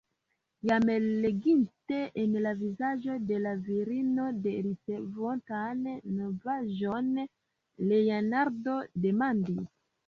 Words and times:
Jam 0.69 0.85
leginte 1.25 1.99
en 2.21 2.33
la 2.45 2.53
vizaĝo 2.63 3.19
de 3.33 3.37
la 3.43 3.53
virino 3.69 4.25
la 4.39 4.55
ricevotan 4.71 5.87
novaĵon, 6.19 7.15
Leonardo 7.95 8.83
demandis: 9.09 9.67